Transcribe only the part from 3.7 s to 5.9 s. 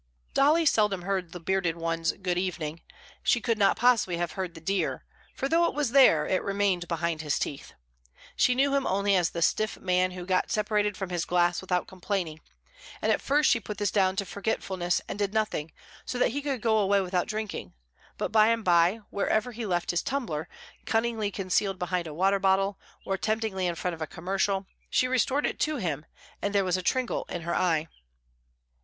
possibly have heard the "dear," for though it